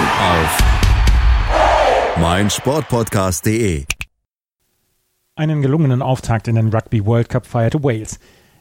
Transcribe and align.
Auf 0.00 0.58
meinsportpodcast.de. 2.18 3.84
Einen 5.36 5.62
gelungenen 5.62 6.00
Auftakt 6.00 6.48
in 6.48 6.54
den 6.54 6.68
Rugby 6.68 7.04
World 7.04 7.28
Cup 7.28 7.46
feierte 7.46 7.82
Wales. 7.82 8.18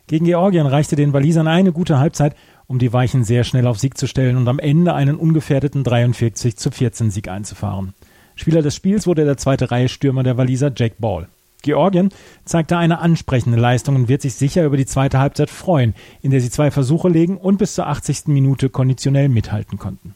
Gegen 0.08 0.26
Georgien 0.26 0.66
reichte 0.66 0.96
den 0.96 1.14
Walisern 1.14 1.48
eine 1.48 1.72
gute 1.72 2.00
Halbzeit, 2.00 2.36
um 2.68 2.80
die 2.80 2.92
Weichen 2.92 3.24
sehr 3.24 3.44
schnell 3.44 3.68
auf 3.68 3.80
Sieg 3.80 3.98
zu 3.98 4.08
stellen 4.08 4.38
und 4.38 4.48
am 4.48 4.60
Ende 4.60 4.94
einen 4.94 5.16
ungefährdeten 5.16 5.84
43 5.84 6.58
zu 6.58 6.72
14 6.72 7.12
Sieg 7.12 7.30
einzufahren. 7.30 7.94
Spieler 8.36 8.62
des 8.62 8.76
Spiels 8.76 9.08
wurde 9.08 9.24
der 9.24 9.38
zweite 9.38 9.72
Reihe 9.72 9.88
Stürmer 9.88 10.24
der 10.24 10.38
Waliser 10.38 10.72
Jake 10.76 10.96
Ball. 11.00 11.28
Georgien 11.62 12.10
zeigte 12.46 12.78
eine 12.78 13.00
ansprechende 13.00 13.58
Leistung 13.58 13.96
und 13.96 14.08
wird 14.08 14.22
sich 14.22 14.36
sicher 14.36 14.66
über 14.66 14.78
die 14.78 14.86
zweite 14.86 15.20
Halbzeit 15.20 15.50
freuen, 15.50 15.94
in 16.22 16.32
der 16.32 16.42
sie 16.42 16.50
zwei 16.50 16.72
Versuche 16.72 17.10
legen 17.10 17.38
und 17.38 17.58
bis 17.58 17.76
zur 17.76 17.88
80. 17.88 18.28
Minute 18.28 18.70
konditionell 18.70 19.30
mithalten 19.30 19.78
konnten. 19.78 20.16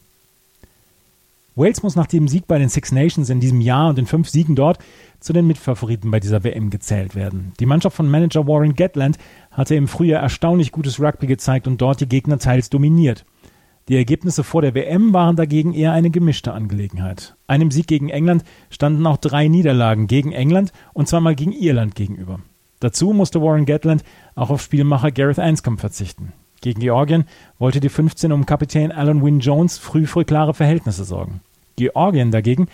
Wales 1.55 1.83
muss 1.83 1.95
nach 1.95 2.07
dem 2.07 2.27
Sieg 2.27 2.47
bei 2.47 2.57
den 2.57 2.69
Six 2.69 2.91
Nations 2.91 3.29
in 3.29 3.39
diesem 3.39 3.61
Jahr 3.61 3.89
und 3.89 3.97
den 3.97 4.07
fünf 4.07 4.27
Siegen 4.27 4.55
dort 4.55 4.79
zu 5.19 5.33
den 5.33 5.45
Mitfavoriten 5.45 6.09
bei 6.09 6.19
dieser 6.19 6.43
WM 6.43 6.71
gezählt 6.71 7.15
werden. 7.15 7.53
Die 7.59 7.67
Mannschaft 7.67 7.95
von 7.95 8.09
Manager 8.09 8.47
Warren 8.47 8.75
Gatland 8.75 9.17
hatte 9.51 9.75
im 9.75 9.87
Frühjahr 9.87 10.23
erstaunlich 10.23 10.71
gutes 10.71 10.99
Rugby 10.99 11.27
gezeigt 11.27 11.67
und 11.67 11.79
dort 11.79 12.01
die 12.01 12.09
Gegner 12.09 12.39
teils 12.39 12.69
dominiert. 12.69 13.23
Die 13.89 13.97
Ergebnisse 13.97 14.43
vor 14.43 14.61
der 14.61 14.73
WM 14.73 15.13
waren 15.13 15.35
dagegen 15.35 15.73
eher 15.73 15.91
eine 15.91 16.09
gemischte 16.09 16.53
Angelegenheit. 16.53 17.35
Einem 17.47 17.69
Sieg 17.69 17.85
gegen 17.85 18.09
England 18.09 18.43
standen 18.69 19.05
auch 19.05 19.17
drei 19.17 19.47
Niederlagen 19.47 20.07
gegen 20.07 20.31
England 20.31 20.71
und 20.93 21.07
zweimal 21.07 21.35
gegen 21.35 21.51
Irland 21.51 21.93
gegenüber. 21.93 22.39
Dazu 22.79 23.13
musste 23.13 23.41
Warren 23.41 23.65
Gatland 23.65 24.03
auch 24.35 24.49
auf 24.49 24.61
Spielmacher 24.61 25.11
Gareth 25.11 25.39
Anscombe 25.39 25.81
verzichten. 25.81 26.33
Gegen 26.63 26.79
Georgien 26.79 27.25
wollte 27.59 27.81
die 27.81 27.89
15 27.89 28.31
um 28.31 28.45
Kapitän 28.45 28.93
Alan 28.93 29.21
Wynne 29.21 29.39
Jones 29.39 29.77
früh 29.77 30.07
für 30.07 30.23
klare 30.23 30.53
Verhältnisse 30.53 31.03
sorgen. 31.03 31.41
Georgien 31.75 32.31
dagegen 32.31 32.67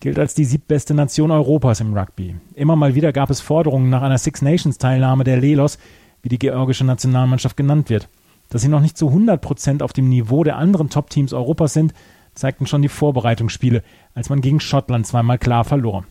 gilt 0.00 0.18
als 0.18 0.34
die 0.34 0.44
siebtbeste 0.44 0.94
Nation 0.94 1.30
Europas 1.30 1.80
im 1.80 1.96
Rugby. 1.96 2.36
Immer 2.54 2.76
mal 2.76 2.94
wieder 2.94 3.12
gab 3.12 3.30
es 3.30 3.40
Forderungen 3.40 3.88
nach 3.88 4.02
einer 4.02 4.18
Six 4.18 4.42
Nations 4.42 4.78
Teilnahme 4.78 5.24
der 5.24 5.38
Lelos, 5.38 5.78
wie 6.22 6.28
die 6.28 6.38
georgische 6.38 6.84
Nationalmannschaft 6.84 7.56
genannt 7.56 7.90
wird. 7.90 8.08
Dass 8.50 8.62
sie 8.62 8.68
noch 8.68 8.80
nicht 8.80 8.98
zu 8.98 9.08
100 9.08 9.40
Prozent 9.40 9.82
auf 9.82 9.92
dem 9.92 10.08
Niveau 10.08 10.44
der 10.44 10.56
anderen 10.56 10.90
Top-Teams 10.90 11.32
Europas 11.32 11.72
sind, 11.72 11.94
zeigten 12.34 12.66
schon 12.66 12.82
die 12.82 12.88
Vorbereitungsspiele, 12.88 13.82
als 14.14 14.28
man 14.28 14.40
gegen 14.40 14.60
Schottland 14.60 15.06
zweimal 15.06 15.38
klar 15.38 15.64
verlor. 15.64 16.04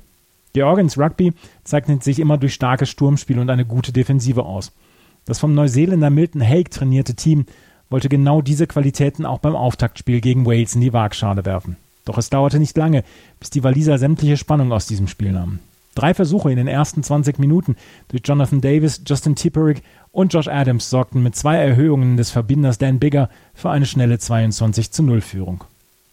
Georgiens 0.54 0.98
Rugby 0.98 1.34
zeichnet 1.64 2.04
sich 2.04 2.20
immer 2.20 2.38
durch 2.38 2.54
starkes 2.54 2.90
Sturmspiel 2.90 3.40
und 3.40 3.50
eine 3.50 3.66
gute 3.66 3.92
Defensive 3.92 4.44
aus. 4.44 4.72
Das 5.26 5.40
vom 5.40 5.54
Neuseeländer 5.54 6.10
Milton 6.10 6.42
Haig 6.42 6.70
trainierte 6.70 7.16
Team 7.16 7.46
wollte 7.90 8.10
genau 8.10 8.42
diese 8.42 8.68
Qualitäten 8.68 9.26
auch 9.26 9.40
beim 9.40 9.56
Auftaktspiel 9.56 10.22
gegen 10.22 10.46
Wales 10.46 10.76
in 10.76 10.82
die 10.82 10.94
Waagschale 10.94 11.46
werfen. 11.46 11.78
Doch 12.06 12.18
es 12.18 12.30
dauerte 12.30 12.60
nicht 12.60 12.78
lange, 12.78 13.04
bis 13.40 13.50
die 13.50 13.64
Waliser 13.64 13.98
sämtliche 13.98 14.38
Spannung 14.38 14.72
aus 14.72 14.88
diesem 14.88 15.08
Spiel 15.08 15.32
nahmen. 15.32 15.60
Drei 15.96 16.14
Versuche 16.14 16.50
in 16.50 16.58
den 16.58 16.68
ersten 16.68 17.04
20 17.04 17.38
Minuten 17.38 17.76
durch 18.08 18.24
Jonathan 18.26 18.62
Davis, 18.62 19.02
Justin 19.06 19.36
Tipperick 19.36 19.84
und 20.12 20.34
Josh 20.34 20.48
Adams 20.48 20.90
sorgten 20.90 21.22
mit 21.22 21.36
zwei 21.36 21.58
Erhöhungen 21.58 22.18
des 22.18 22.32
Verbinders 22.32 22.80
Dan 22.80 23.00
Bigger 23.00 23.30
für 23.54 23.70
eine 23.70 23.86
schnelle 23.86 24.18
22 24.18 24.92
zu 24.92 25.04
0 25.04 25.22
Führung. 25.22 25.64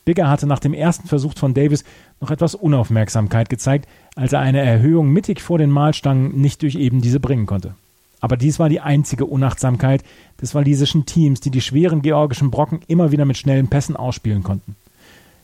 Bigger 0.04 0.28
hatte 0.28 0.46
nach 0.46 0.58
dem 0.58 0.74
ersten 0.74 1.08
Versuch 1.08 1.34
von 1.36 1.54
Davis 1.54 1.84
noch 2.20 2.30
etwas 2.30 2.54
Unaufmerksamkeit 2.54 3.48
gezeigt, 3.48 3.88
als 4.16 4.32
er 4.32 4.40
eine 4.40 4.60
Erhöhung 4.60 5.10
mittig 5.10 5.40
vor 5.40 5.58
den 5.58 5.70
Mahlstangen 5.70 6.38
nicht 6.40 6.62
durch 6.62 6.74
eben 6.74 7.00
diese 7.00 7.20
bringen 7.20 7.46
konnte. 7.46 7.74
Aber 8.20 8.36
dies 8.36 8.58
war 8.58 8.68
die 8.68 8.80
einzige 8.80 9.24
Unachtsamkeit 9.24 10.02
des 10.40 10.54
walisischen 10.54 11.06
Teams, 11.06 11.40
die 11.40 11.50
die 11.50 11.62
schweren 11.62 12.02
georgischen 12.02 12.50
Brocken 12.50 12.80
immer 12.86 13.12
wieder 13.12 13.24
mit 13.24 13.38
schnellen 13.38 13.68
Pässen 13.68 13.96
ausspielen 13.96 14.42
konnten. 14.42 14.76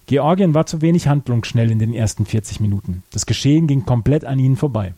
Georgien 0.06 0.54
war 0.54 0.66
zu 0.66 0.80
wenig 0.82 1.08
handlungsschnell 1.08 1.70
in 1.70 1.78
den 1.78 1.92
ersten 1.92 2.26
40 2.26 2.60
Minuten. 2.60 3.02
Das 3.12 3.26
Geschehen 3.26 3.66
ging 3.66 3.84
komplett 3.84 4.24
an 4.24 4.38
ihnen 4.38 4.56
vorbei. 4.56 4.94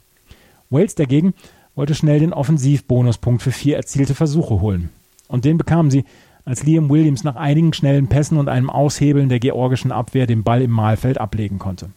Wales 0.71 0.95
dagegen 0.95 1.33
wollte 1.75 1.95
schnell 1.95 2.21
den 2.21 2.35
Offensivbonuspunkt 2.35 3.43
für 3.43 3.53
vier 3.53 3.77
erzielte 3.77 4.15
Versuche 4.15 4.61
holen. 4.61 4.91
Und 5.29 5.45
den 5.45 5.57
bekamen 5.57 5.91
sie, 5.91 6.05
als 6.45 6.63
Liam 6.65 6.89
Williams 6.89 7.25
nach 7.25 7.37
einigen 7.37 7.73
schnellen 7.73 8.09
Pässen 8.09 8.39
und 8.39 8.49
einem 8.49 8.71
Aushebeln 8.71 9.29
der 9.29 9.39
georgischen 9.39 9.93
Abwehr 9.93 10.27
den 10.27 10.43
Ball 10.43 10.63
im 10.63 10.71
Mahlfeld 10.71 11.19
ablegen 11.19 11.59
konnte. 11.59 11.91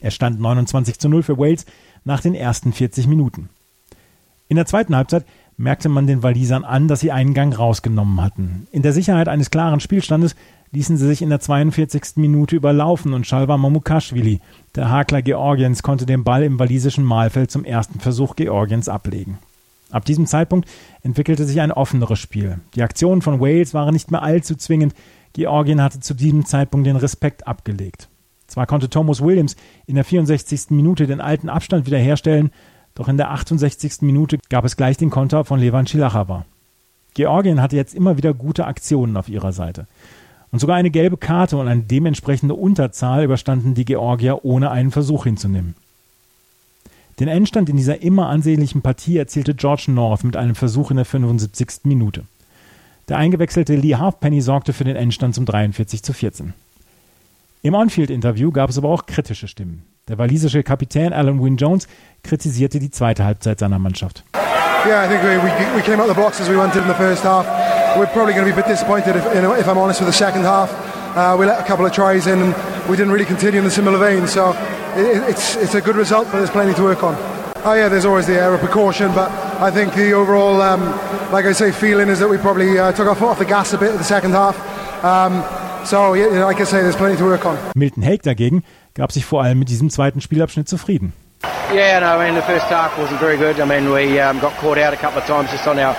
Er 0.00 0.10
stand 0.10 0.40
29 0.40 0.98
zu 0.98 1.08
0 1.08 1.22
für 1.22 1.38
Wales 1.38 1.64
nach 2.04 2.20
den 2.20 2.34
ersten 2.34 2.72
40 2.72 3.06
Minuten. 3.06 3.48
In 4.48 4.56
der 4.56 4.66
zweiten 4.66 4.96
Halbzeit 4.96 5.24
merkte 5.56 5.88
man 5.88 6.06
den 6.06 6.22
Walisern 6.22 6.64
an, 6.64 6.88
dass 6.88 7.00
sie 7.00 7.12
einen 7.12 7.34
Gang 7.34 7.56
rausgenommen 7.56 8.20
hatten. 8.20 8.66
In 8.72 8.82
der 8.82 8.92
Sicherheit 8.92 9.28
eines 9.28 9.50
klaren 9.50 9.80
Spielstandes 9.80 10.34
ließen 10.72 10.96
sie 10.96 11.06
sich 11.06 11.22
in 11.22 11.30
der 11.30 11.40
42. 11.40 12.16
Minute 12.16 12.56
überlaufen 12.56 13.12
und 13.12 13.26
Shalva 13.26 13.56
Mamukashvili, 13.56 14.40
der 14.74 14.90
Hakler 14.90 15.22
Georgiens, 15.22 15.82
konnte 15.82 16.06
den 16.06 16.24
Ball 16.24 16.42
im 16.42 16.58
walisischen 16.58 17.04
Mahlfeld 17.04 17.50
zum 17.50 17.64
ersten 17.64 18.00
Versuch 18.00 18.36
Georgiens 18.36 18.88
ablegen. 18.88 19.38
Ab 19.90 20.06
diesem 20.06 20.26
Zeitpunkt 20.26 20.68
entwickelte 21.02 21.44
sich 21.44 21.60
ein 21.60 21.70
offeneres 21.70 22.18
Spiel. 22.18 22.58
Die 22.74 22.82
Aktionen 22.82 23.20
von 23.20 23.40
Wales 23.40 23.74
waren 23.74 23.92
nicht 23.92 24.10
mehr 24.10 24.22
allzu 24.22 24.56
zwingend. 24.56 24.94
Georgien 25.34 25.82
hatte 25.82 26.00
zu 26.00 26.14
diesem 26.14 26.46
Zeitpunkt 26.46 26.86
den 26.86 26.96
Respekt 26.96 27.46
abgelegt. 27.46 28.08
Zwar 28.46 28.66
konnte 28.66 28.88
Thomas 28.88 29.22
Williams 29.22 29.56
in 29.86 29.94
der 29.94 30.04
64. 30.04 30.70
Minute 30.70 31.06
den 31.06 31.20
alten 31.20 31.50
Abstand 31.50 31.86
wiederherstellen, 31.86 32.50
doch 32.94 33.08
in 33.08 33.18
der 33.18 33.30
68. 33.30 34.02
Minute 34.02 34.38
gab 34.48 34.64
es 34.64 34.76
gleich 34.76 34.96
den 34.96 35.10
Konter 35.10 35.44
von 35.44 35.60
Levan 35.60 35.86
Chilachava. 35.86 36.46
Georgien 37.14 37.60
hatte 37.60 37.76
jetzt 37.76 37.94
immer 37.94 38.16
wieder 38.16 38.32
gute 38.32 38.66
Aktionen 38.66 39.18
auf 39.18 39.28
ihrer 39.28 39.52
Seite. 39.52 39.86
Und 40.52 40.58
sogar 40.58 40.76
eine 40.76 40.90
gelbe 40.90 41.16
Karte 41.16 41.56
und 41.56 41.66
eine 41.66 41.82
dementsprechende 41.82 42.54
Unterzahl 42.54 43.24
überstanden 43.24 43.74
die 43.74 43.86
Georgier 43.86 44.44
ohne 44.44 44.70
einen 44.70 44.90
Versuch 44.90 45.24
hinzunehmen. 45.24 45.74
Den 47.18 47.28
Endstand 47.28 47.68
in 47.68 47.76
dieser 47.76 48.02
immer 48.02 48.28
ansehnlichen 48.28 48.82
Partie 48.82 49.16
erzielte 49.16 49.54
George 49.54 49.86
North 49.88 50.24
mit 50.24 50.36
einem 50.36 50.54
Versuch 50.54 50.90
in 50.90 50.96
der 50.96 51.06
75. 51.06 51.84
Minute. 51.84 52.24
Der 53.08 53.16
eingewechselte 53.16 53.74
Lee 53.74 53.96
Halfpenny 53.96 54.40
sorgte 54.40 54.72
für 54.72 54.84
den 54.84 54.96
Endstand 54.96 55.34
zum 55.34 55.46
43 55.46 56.02
zu 56.02 56.12
14. 56.12 56.52
Im 57.62 57.74
On-Field-Interview 57.74 58.50
gab 58.50 58.70
es 58.70 58.78
aber 58.78 58.90
auch 58.90 59.06
kritische 59.06 59.48
Stimmen. 59.48 59.84
Der 60.08 60.18
walisische 60.18 60.62
Kapitän 60.62 61.12
Alan 61.12 61.42
Wynne 61.42 61.56
Jones 61.56 61.86
kritisierte 62.22 62.78
die 62.78 62.90
zweite 62.90 63.24
Halbzeit 63.24 63.58
seiner 63.58 63.78
Mannschaft. 63.78 64.24
Yeah, 64.84 65.04
I 65.04 65.08
think 65.08 65.22
we, 65.22 65.36
we, 65.36 65.76
we 65.76 65.82
came 65.82 66.02
out 66.02 66.08
the 66.08 66.14
blocks 66.14 66.40
as 66.40 66.48
we 66.48 66.56
wanted 66.56 66.82
in 66.82 66.88
the 66.88 66.94
first 66.94 67.24
half. 67.24 67.61
We're 67.98 68.06
probably 68.06 68.32
going 68.32 68.46
to 68.46 68.52
be 68.54 68.58
a 68.58 68.62
bit 68.62 68.66
disappointed 68.66 69.16
if, 69.16 69.24
you 69.34 69.42
know, 69.42 69.54
if 69.54 69.68
I'm 69.68 69.78
honest 69.78 70.00
with 70.00 70.08
the 70.08 70.14
second 70.14 70.42
half. 70.42 70.70
Uh, 71.16 71.36
we 71.38 71.44
let 71.44 71.60
a 71.60 71.66
couple 71.66 71.84
of 71.84 71.92
tries 71.92 72.26
in 72.26 72.40
and 72.40 72.88
we 72.88 72.96
didn't 72.96 73.12
really 73.12 73.26
continue 73.26 73.58
in 73.58 73.64
the 73.64 73.70
similar 73.70 73.98
vein. 73.98 74.26
So 74.26 74.52
it, 74.96 75.28
it's 75.28 75.56
it's 75.56 75.74
a 75.74 75.80
good 75.80 75.96
result, 75.96 76.26
but 76.32 76.38
there's 76.38 76.50
plenty 76.50 76.72
to 76.74 76.82
work 76.82 77.02
on. 77.02 77.14
Oh 77.64 77.74
yeah, 77.74 77.88
there's 77.88 78.06
always 78.06 78.26
the 78.26 78.34
air 78.34 78.54
of 78.54 78.60
precaution, 78.60 79.12
but 79.14 79.30
I 79.60 79.70
think 79.70 79.94
the 79.94 80.12
overall, 80.14 80.60
um, 80.62 80.80
like 81.30 81.44
I 81.44 81.52
say, 81.52 81.70
feeling 81.70 82.08
is 82.08 82.18
that 82.18 82.28
we 82.28 82.38
probably 82.38 82.78
uh, 82.78 82.92
took 82.92 83.06
our 83.06 83.14
foot 83.14 83.28
off 83.28 83.38
the 83.38 83.44
gas 83.44 83.72
a 83.74 83.78
bit 83.78 83.90
in 83.90 83.98
the 83.98 84.04
second 84.04 84.32
half. 84.32 84.56
Um, 85.04 85.44
so 85.84 86.14
yeah, 86.14 86.44
like 86.44 86.60
I 86.60 86.64
say, 86.64 86.82
there's 86.82 86.96
plenty 86.96 87.16
to 87.18 87.24
work 87.24 87.44
on. 87.44 87.58
Milton 87.76 88.02
Haig 88.02 88.22
dagegen 88.22 88.64
gab 88.94 89.12
sich 89.12 89.26
vor 89.26 89.42
allem 89.42 89.58
mit 89.58 89.68
diesem 89.68 89.90
zweiten 89.90 90.20
Spielabschnitt 90.20 90.68
zufrieden. 90.68 91.12
Yeah, 91.74 92.00
no, 92.00 92.18
I 92.18 92.24
mean 92.24 92.34
the 92.34 92.42
first 92.42 92.66
half 92.66 92.96
wasn't 92.98 93.20
very 93.20 93.36
good. 93.36 93.60
I 93.60 93.64
mean 93.64 93.92
we 93.92 94.18
um, 94.18 94.40
got 94.40 94.54
caught 94.58 94.78
out 94.78 94.94
a 94.94 94.96
couple 94.96 95.20
of 95.20 95.26
times 95.26 95.50
just 95.50 95.66
on 95.66 95.78
our 95.78 95.94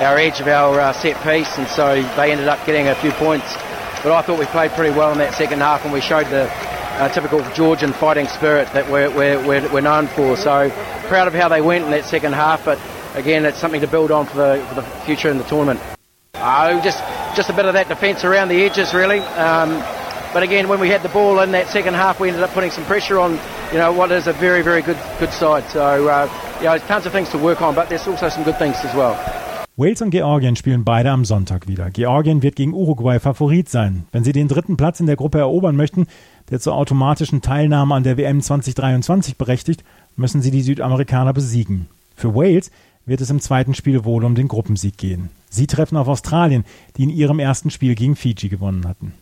our 0.00 0.18
edge 0.18 0.40
of 0.40 0.48
our 0.48 0.78
uh, 0.78 0.92
set 0.92 1.16
piece, 1.22 1.56
and 1.58 1.66
so 1.68 2.02
they 2.16 2.32
ended 2.32 2.48
up 2.48 2.64
getting 2.66 2.88
a 2.88 2.94
few 2.96 3.12
points. 3.12 3.54
But 4.02 4.12
I 4.12 4.22
thought 4.22 4.38
we 4.38 4.46
played 4.46 4.70
pretty 4.72 4.94
well 4.96 5.10
in 5.12 5.18
that 5.18 5.34
second 5.34 5.60
half, 5.60 5.84
and 5.84 5.92
we 5.92 6.00
showed 6.00 6.26
the 6.26 6.50
uh, 6.50 7.08
typical 7.08 7.40
Georgian 7.52 7.92
fighting 7.92 8.26
spirit 8.26 8.68
that 8.72 8.90
we're, 8.90 9.10
we're, 9.16 9.72
we're, 9.72 9.80
known 9.80 10.06
for. 10.06 10.36
So 10.36 10.70
proud 11.08 11.28
of 11.28 11.34
how 11.34 11.48
they 11.48 11.60
went 11.60 11.84
in 11.84 11.90
that 11.90 12.04
second 12.04 12.34
half, 12.34 12.64
but 12.64 12.78
again, 13.14 13.44
it's 13.44 13.58
something 13.58 13.80
to 13.80 13.86
build 13.86 14.10
on 14.10 14.26
for 14.26 14.36
the, 14.36 14.66
for 14.68 14.74
the 14.76 14.82
future 15.04 15.30
in 15.30 15.38
the 15.38 15.44
tournament. 15.44 15.80
Oh, 16.34 16.80
just 16.82 17.02
just 17.34 17.50
a 17.50 17.52
bit 17.52 17.64
of 17.64 17.74
that 17.74 17.88
defence 17.88 18.24
around 18.24 18.48
the 18.48 18.62
edges, 18.62 18.94
really. 18.94 19.20
Um, 19.20 19.80
but 20.32 20.42
again, 20.42 20.68
when 20.68 20.80
we 20.80 20.88
had 20.88 21.02
the 21.02 21.08
ball 21.08 21.40
in 21.40 21.52
that 21.52 21.68
second 21.68 21.94
half, 21.94 22.20
we 22.20 22.28
ended 22.28 22.42
up 22.42 22.50
putting 22.50 22.70
some 22.70 22.84
pressure 22.84 23.18
on, 23.18 23.38
you 23.72 23.78
know, 23.78 23.92
what 23.92 24.12
is 24.12 24.26
a 24.26 24.32
very, 24.34 24.62
very 24.62 24.82
good 24.82 24.98
good 25.18 25.32
side. 25.32 25.64
So, 25.70 26.08
uh, 26.08 26.58
you 26.58 26.66
know, 26.66 26.78
tons 26.78 27.06
of 27.06 27.12
things 27.12 27.30
to 27.30 27.38
work 27.38 27.62
on, 27.62 27.74
but 27.74 27.88
there's 27.88 28.06
also 28.06 28.28
some 28.28 28.44
good 28.44 28.58
things 28.58 28.76
as 28.84 28.94
well. 28.94 29.14
Wales 29.78 30.00
und 30.00 30.08
Georgien 30.08 30.56
spielen 30.56 30.84
beide 30.84 31.10
am 31.10 31.26
Sonntag 31.26 31.68
wieder. 31.68 31.90
Georgien 31.90 32.42
wird 32.42 32.56
gegen 32.56 32.72
Uruguay 32.72 33.20
Favorit 33.20 33.68
sein. 33.68 34.06
Wenn 34.10 34.24
sie 34.24 34.32
den 34.32 34.48
dritten 34.48 34.78
Platz 34.78 35.00
in 35.00 35.06
der 35.06 35.16
Gruppe 35.16 35.36
erobern 35.36 35.76
möchten, 35.76 36.06
der 36.50 36.60
zur 36.60 36.74
automatischen 36.74 37.42
Teilnahme 37.42 37.94
an 37.94 38.02
der 38.02 38.16
WM 38.16 38.40
2023 38.40 39.36
berechtigt, 39.36 39.84
müssen 40.16 40.40
sie 40.40 40.50
die 40.50 40.62
Südamerikaner 40.62 41.34
besiegen. 41.34 41.88
Für 42.14 42.34
Wales 42.34 42.70
wird 43.04 43.20
es 43.20 43.28
im 43.28 43.40
zweiten 43.40 43.74
Spiel 43.74 44.06
wohl 44.06 44.24
um 44.24 44.34
den 44.34 44.48
Gruppensieg 44.48 44.96
gehen. 44.96 45.28
Sie 45.50 45.66
treffen 45.66 45.98
auf 45.98 46.08
Australien, 46.08 46.64
die 46.96 47.02
in 47.02 47.10
ihrem 47.10 47.38
ersten 47.38 47.70
Spiel 47.70 47.94
gegen 47.94 48.16
Fiji 48.16 48.48
gewonnen 48.48 48.88
hatten. 48.88 49.12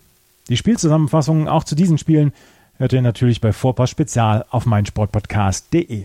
Die 0.48 0.56
Spielzusammenfassungen 0.56 1.48
auch 1.48 1.64
zu 1.64 1.74
diesen 1.74 1.98
Spielen 1.98 2.32
hört 2.76 2.92
ihr 2.92 3.02
natürlich 3.02 3.40
bei 3.40 3.52
Vorpass 3.52 3.90
Spezial 3.90 4.44
auf 4.50 4.66
meinsportpodcast.de. 4.66 6.04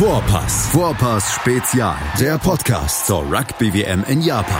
Vorpass, 0.00 0.68
Vorpass 0.68 1.34
Spezial, 1.34 1.94
der 2.18 2.38
Podcast 2.38 3.06
zur 3.06 3.20
Rugby 3.30 3.74
WM 3.74 4.02
in 4.04 4.22
Japan. 4.22 4.56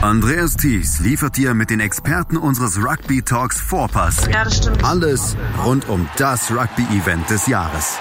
Andreas 0.00 0.56
Thies 0.56 0.98
liefert 0.98 1.36
dir 1.36 1.54
mit 1.54 1.70
den 1.70 1.78
Experten 1.78 2.36
unseres 2.36 2.76
Rugby 2.76 3.22
Talks 3.22 3.60
Vorpass 3.60 4.26
Ja, 4.28 4.42
das 4.42 4.56
stimmt. 4.56 4.82
alles 4.84 5.36
rund 5.64 5.88
um 5.88 6.08
das 6.16 6.50
Rugby-Event 6.50 7.30
des 7.30 7.46
Jahres. 7.46 7.98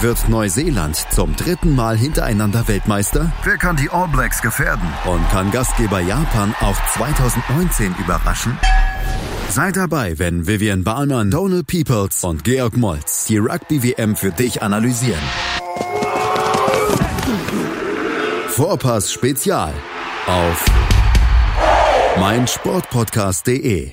Wird 0.00 0.28
Neuseeland 0.28 0.96
zum 1.12 1.36
dritten 1.36 1.76
Mal 1.76 1.96
hintereinander 1.96 2.66
Weltmeister? 2.66 3.30
Wer 3.44 3.56
kann 3.56 3.76
die 3.76 3.88
All 3.90 4.08
Blacks 4.08 4.42
gefährden? 4.42 4.88
Und 5.04 5.30
kann 5.30 5.52
Gastgeber 5.52 6.00
Japan 6.00 6.56
auch 6.60 6.76
2019 6.94 7.94
überraschen? 8.00 8.58
Sei 9.50 9.72
dabei, 9.72 10.16
wenn 10.20 10.46
Vivian 10.46 10.84
Bahlmann, 10.84 11.32
Donald 11.32 11.66
Peoples 11.66 12.22
und 12.22 12.44
Georg 12.44 12.76
Moltz 12.76 13.26
die 13.26 13.38
Rugby-WM 13.38 14.14
für 14.14 14.30
dich 14.30 14.62
analysieren. 14.62 15.18
Vorpass 18.46 19.12
Spezial 19.12 19.74
auf 20.28 20.64
meinsportpodcast.de 22.20 23.90